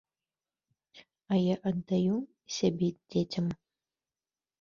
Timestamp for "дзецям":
3.09-3.47